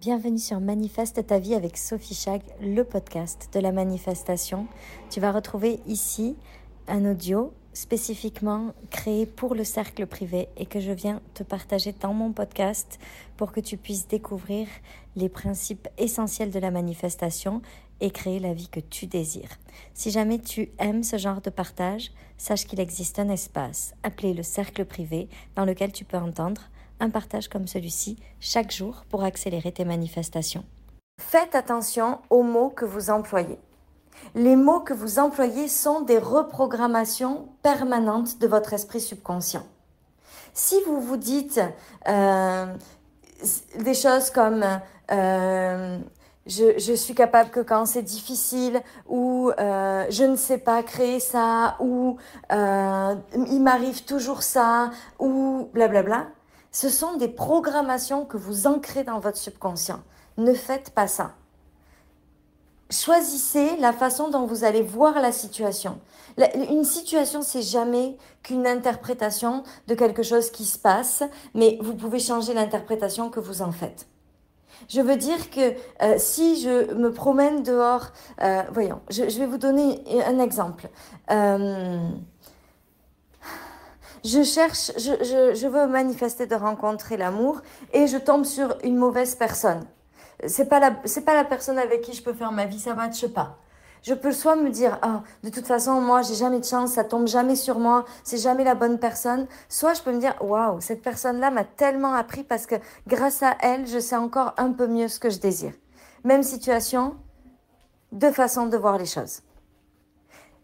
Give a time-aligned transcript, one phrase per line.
[0.00, 4.66] Bienvenue sur Manifeste ta vie avec Sophie Chag, le podcast de la manifestation.
[5.10, 6.36] Tu vas retrouver ici
[6.88, 12.14] un audio spécifiquement créé pour le cercle privé et que je viens te partager dans
[12.14, 12.98] mon podcast
[13.36, 14.68] pour que tu puisses découvrir
[15.16, 17.60] les principes essentiels de la manifestation
[18.00, 19.58] et créer la vie que tu désires.
[19.92, 24.44] Si jamais tu aimes ce genre de partage, sache qu'il existe un espace appelé le
[24.44, 26.69] cercle privé dans lequel tu peux entendre
[27.00, 30.64] un partage comme celui-ci chaque jour pour accélérer tes manifestations.
[31.20, 33.58] Faites attention aux mots que vous employez.
[34.34, 39.64] Les mots que vous employez sont des reprogrammations permanentes de votre esprit subconscient.
[40.52, 41.60] Si vous vous dites
[42.08, 42.66] euh,
[43.78, 44.64] des choses comme
[45.10, 45.98] euh,
[46.46, 51.76] je, suis capable que quand c'est difficile ou euh, je ne sais pas créer ça
[51.80, 52.16] ou
[52.50, 56.26] il m'arrive toujours ça ou blablabla,
[56.72, 60.00] ce sont des programmations que vous ancrez dans votre subconscient.
[60.38, 61.32] Ne faites pas ça.
[62.90, 66.00] Choisissez la façon dont vous allez voir la situation.
[66.36, 71.22] une situation, c'est jamais qu'une interprétation de quelque chose qui se passe,
[71.54, 74.06] mais vous pouvez changer l'interprétation que vous en faites.
[74.88, 78.08] Je veux dire que euh, si je me promène dehors,
[78.42, 80.88] euh, voyons, je, vais vous donner un exemple.
[81.30, 81.98] Euh,
[84.24, 87.60] je cherche, je, je veux manifester de rencontrer l'amour
[87.92, 89.86] et je tombe sur une mauvaise personne
[90.46, 92.94] c'est pas la c'est pas la personne avec qui je peux faire ma vie, ça
[92.94, 93.58] matche pas.
[94.02, 97.04] Je peux soit me dire ah de toute façon moi j'ai jamais de chance, ça
[97.04, 100.80] tombe jamais sur moi, c'est jamais la bonne personne, soit je peux me dire waouh,
[100.80, 102.76] cette personne-là m'a tellement appris parce que
[103.06, 105.72] grâce à elle, je sais encore un peu mieux ce que je désire.
[106.24, 107.14] Même situation,
[108.12, 109.42] deux façons de voir les choses.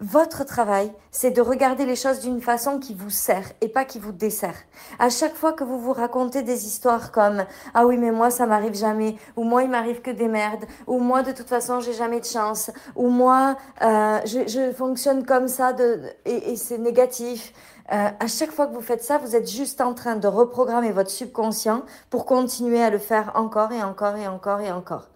[0.00, 3.98] Votre travail, c'est de regarder les choses d'une façon qui vous sert et pas qui
[3.98, 4.54] vous dessert.
[5.00, 8.46] À chaque fois que vous vous racontez des histoires comme ah oui mais moi ça
[8.46, 11.94] m'arrive jamais ou moi il m'arrive que des merdes ou moi de toute façon j'ai
[11.94, 16.78] jamais de chance ou moi euh, je, je, fonctionne comme ça de, et, et c'est
[16.78, 17.52] négatif.
[17.90, 20.92] Euh, à chaque fois que vous faites ça, vous êtes juste en train de reprogrammer
[20.92, 25.08] votre subconscient pour continuer à le faire encore et encore et encore et encore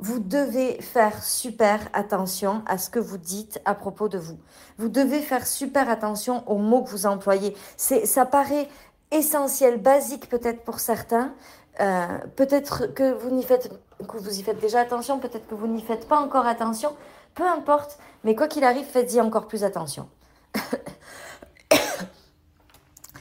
[0.00, 4.38] vous devez faire super attention à ce que vous dites à propos de vous.
[4.78, 7.56] Vous devez faire super attention aux mots que vous employez.
[7.76, 8.68] C'est, ça paraît
[9.10, 11.34] essentiel, basique peut-être pour certains.
[11.80, 13.70] Euh, peut-être que vous n'y faites,
[14.06, 16.94] que vous y faites déjà attention, peut-être que vous n'y faites pas encore attention.
[17.34, 20.08] Peu importe, mais quoi qu'il arrive, faites-y encore plus attention.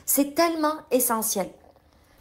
[0.06, 1.50] C'est tellement essentiel.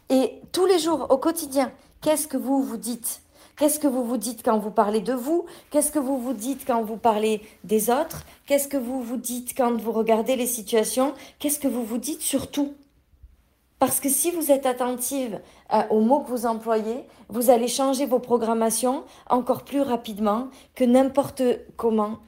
[0.08, 3.22] Et tous les jours, au quotidien, qu'est-ce que vous vous dites?
[3.56, 5.46] Qu'est-ce que vous vous dites quand vous parlez de vous?
[5.70, 8.24] Qu'est-ce que vous vous dites quand vous parlez des autres?
[8.44, 11.14] Qu'est-ce que vous vous dites quand vous regardez les situations?
[11.38, 12.74] Qu'est-ce que vous vous dites surtout?
[13.78, 15.40] Parce que si vous êtes attentive
[15.72, 20.84] euh, aux mots que vous employez, vous allez changer vos programmations encore plus rapidement que
[20.84, 21.42] n'importe
[21.76, 22.18] comment,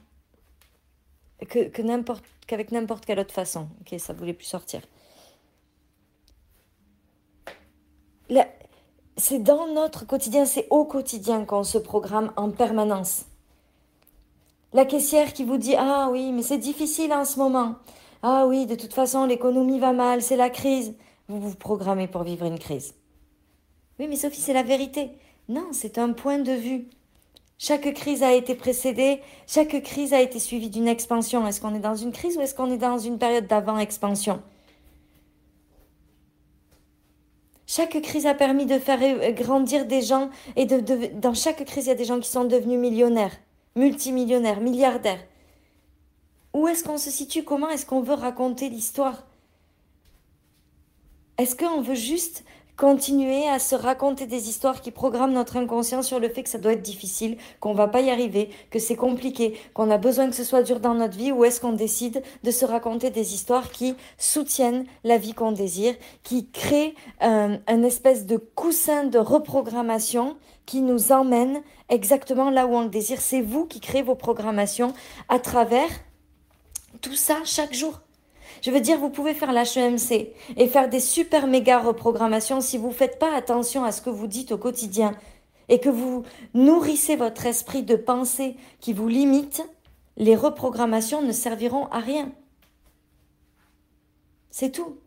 [1.47, 3.67] que, n'importe qu'avec n'importe quelle autre façon.
[3.81, 4.81] Ok, ça voulait plus sortir.
[9.19, 13.25] C'est dans notre quotidien, c'est au quotidien qu'on se programme en permanence.
[14.73, 17.75] La caissière qui vous dit Ah oui, mais c'est difficile en ce moment.
[18.23, 20.93] Ah oui, de toute façon, l'économie va mal, c'est la crise.
[21.27, 22.93] Vous vous programmez pour vivre une crise.
[23.99, 25.11] Oui, mais Sophie, c'est la vérité.
[25.47, 26.87] Non, c'est un point de vue.
[27.57, 31.45] Chaque crise a été précédée, chaque crise a été suivie d'une expansion.
[31.45, 34.41] Est-ce qu'on est dans une crise ou est-ce qu'on est dans une période d'avant-expansion?
[37.71, 41.85] Chaque crise a permis de faire euh, grandir des gens et de, dans chaque crise,
[41.85, 43.37] il y a des gens qui sont devenus millionnaires,
[43.75, 45.23] multimillionnaires, milliardaires.
[46.55, 47.43] Où est-ce qu'on se situe?
[47.43, 49.23] Comment est-ce qu'on veut raconter l'histoire?
[51.37, 52.43] Est-ce qu'on veut juste
[52.79, 56.59] continuer à se raconter des histoires qui programment notre inconscient sur le fait que ça
[56.59, 60.35] doit être difficile, qu'on va pas y arriver, que c'est compliqué, qu'on a besoin que
[60.35, 63.69] ce soit dur dans notre vie, ou est-ce qu'on décide de se raconter des histoires
[63.69, 70.37] qui soutiennent la vie qu'on désire, qui créent euh, un espèce de coussin de reprogrammation
[70.65, 73.19] qui nous emmène exactement là où on le désire.
[73.19, 74.93] C'est vous qui créez vos programmations
[75.27, 75.89] à travers
[77.01, 77.99] tout ça chaque jour.
[78.61, 82.89] Je veux dire, vous pouvez faire l'HEMC et faire des super méga reprogrammations si vous
[82.89, 85.15] ne faites pas attention à ce que vous dites au quotidien
[85.69, 86.23] et que vous
[86.53, 89.63] nourrissez votre esprit de pensée qui vous limite,
[90.17, 92.31] les reprogrammations ne serviront à rien.
[94.49, 94.97] C'est tout.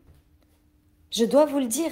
[1.10, 1.90] Je dois vous le dire.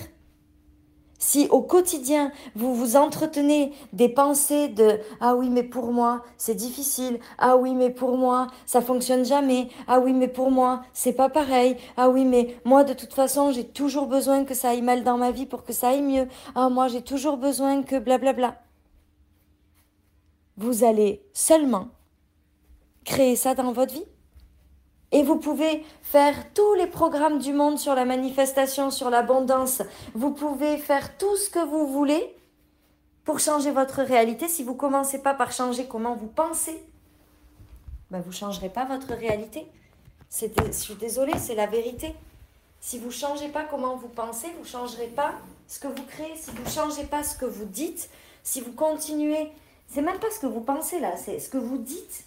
[1.22, 6.54] Si au quotidien, vous vous entretenez des pensées de Ah oui, mais pour moi, c'est
[6.54, 7.20] difficile.
[7.36, 9.68] Ah oui, mais pour moi, ça fonctionne jamais.
[9.86, 11.76] Ah oui, mais pour moi, c'est pas pareil.
[11.98, 15.18] Ah oui, mais moi, de toute façon, j'ai toujours besoin que ça aille mal dans
[15.18, 16.26] ma vie pour que ça aille mieux.
[16.54, 18.56] Ah, moi, j'ai toujours besoin que blablabla.
[20.56, 21.88] Vous allez seulement
[23.04, 24.04] créer ça dans votre vie?
[25.12, 29.82] Et vous pouvez faire tous les programmes du monde sur la manifestation, sur l'abondance.
[30.14, 32.34] Vous pouvez faire tout ce que vous voulez
[33.24, 34.48] pour changer votre réalité.
[34.48, 36.80] Si vous ne commencez pas par changer comment vous pensez,
[38.10, 39.66] ben vous changerez pas votre réalité.
[40.30, 42.14] je suis désolée, c'est la vérité.
[42.80, 45.34] Si vous ne changez pas comment vous pensez, vous ne changerez pas
[45.68, 46.34] ce que vous créez.
[46.36, 48.08] Si vous ne changez pas ce que vous dites,
[48.42, 49.50] si vous continuez,
[49.88, 52.24] c'est même pas ce que vous pensez là, c'est ce que vous dites.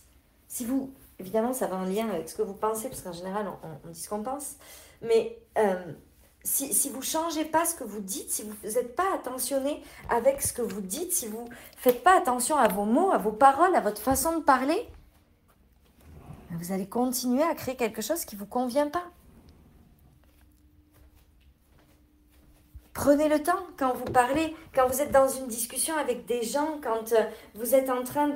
[0.48, 3.48] Si vous évidemment, ça va en lien avec ce que vous pensez, parce qu'en général,
[3.86, 4.56] on, dit ce qu'on pense.
[5.02, 5.94] Mais euh,
[6.44, 10.42] si, vous ne changez pas ce que vous dites, si vous n'êtes pas attentionné avec
[10.42, 13.32] ce que vous dites, si vous ne faites pas attention à vos mots, à vos
[13.32, 14.88] paroles, à votre façon de parler,
[16.52, 19.04] vous allez continuer à créer quelque chose qui ne vous convient pas.
[22.94, 26.80] Prenez le temps quand vous parlez, quand vous êtes dans une discussion avec des gens,
[26.84, 27.24] quand euh,
[27.56, 28.30] vous êtes en train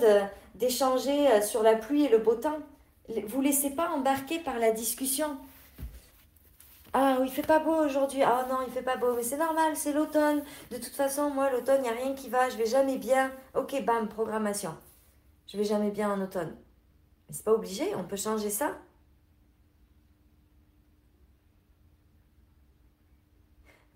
[0.56, 2.59] d'échanger euh, sur la pluie et le beau temps.
[3.27, 5.38] Vous laissez pas embarquer par la discussion.
[6.94, 8.24] Ah, il fait pas beau aujourd'hui.
[8.24, 9.13] Ah non, il fait pas beau.
[9.15, 10.42] Mais c'est normal, c'est l'automne.
[10.71, 12.50] De toute façon, moi, l'automne, il n'y a rien qui va.
[12.50, 13.31] Je vais jamais bien.
[13.56, 14.75] Ok, bam, programmation.
[15.48, 16.57] Je vais jamais bien en automne.
[17.30, 18.71] Mais c'est pas obligé, on peut changer ça.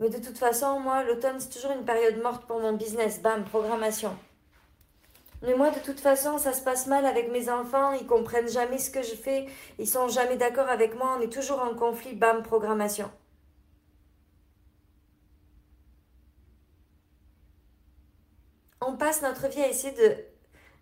[0.02, 3.22] Mais de toute façon, moi, l'automne, c'est toujours une période morte pour mon business.
[3.22, 4.18] Bam, programmation.
[5.44, 7.94] Mais moi, de toute façon, ça se passe mal avec mes enfants.
[7.94, 9.46] Ils comprennent jamais ce que je fais.
[9.78, 11.18] Ils sont jamais d'accord avec moi.
[11.20, 12.16] On est toujours en conflit.
[12.16, 13.12] Bam, programmation.
[18.82, 20.18] On passe notre vie à essayer de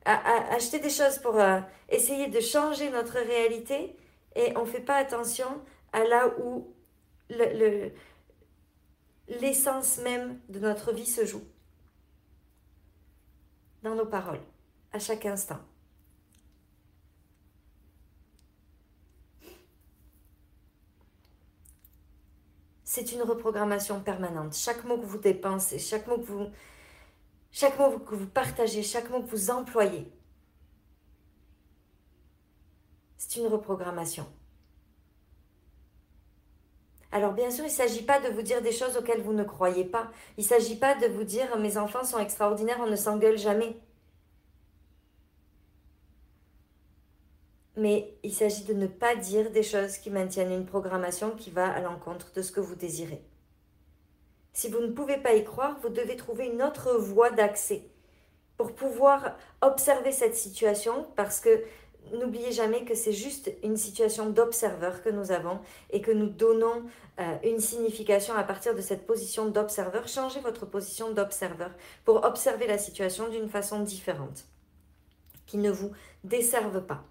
[0.05, 3.97] à, acheter des choses pour euh, essayer de changer notre réalité
[4.35, 5.61] et on ne fait pas attention
[5.91, 6.73] à là où
[7.29, 7.91] le,
[9.29, 11.43] l'essence même de notre vie se joue.
[13.83, 14.41] Dans nos paroles,
[14.91, 15.59] à chaque instant.
[22.83, 24.55] C'est une reprogrammation permanente.
[24.55, 30.11] Chaque mot que vous dépensez, chaque mot que vous, partagez, chaque mot que vous employez,
[33.15, 34.25] c'est une reprogrammation.
[37.11, 39.43] Alors bien sûr, il ne s'agit pas de vous dire des choses auxquelles vous ne
[39.43, 40.11] croyez pas.
[40.37, 43.75] Il ne s'agit pas de vous dire mes enfants sont extraordinaires, on ne s'engueule jamais.
[47.75, 51.67] Mais il s'agit de ne pas dire des choses qui maintiennent une programmation qui va
[51.71, 53.23] à l'encontre de ce que vous désirez.
[54.53, 57.83] Si vous ne pouvez pas y croire, vous devez trouver une autre voie d'accès
[58.57, 61.63] pour pouvoir observer cette situation parce que
[62.13, 65.59] n'oubliez jamais que c'est juste une situation d'observeur que nous avons
[65.91, 66.83] et que nous donnons
[67.19, 70.07] euh, une signification à partir de cette position d'observeur.
[70.07, 71.71] Changez votre position d'observeur
[72.05, 74.45] pour observer la situation d'une façon différente,
[75.45, 75.91] qui ne vous
[76.23, 77.03] desserve pas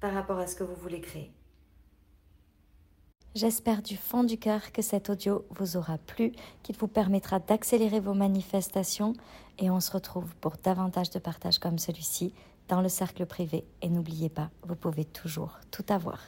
[0.00, 1.32] par rapport à ce que vous voulez créer.
[3.38, 6.32] J'espère du fond du cœur que cet audio vous aura plu,
[6.64, 9.12] qu'il vous permettra d'accélérer vos manifestations
[9.60, 12.34] et on se retrouve pour davantage de partages comme celui-ci
[12.66, 13.64] dans le cercle privé.
[13.80, 16.18] Et n'oubliez pas, vous pouvez toujours tout avoir.